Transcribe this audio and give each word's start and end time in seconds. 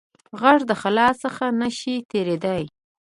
غږ 0.41 0.59
د 0.69 0.71
خلا 0.81 1.07
څخه 1.23 1.45
نه 1.59 1.69
شي 1.77 1.95
تېرېدای. 2.11 2.63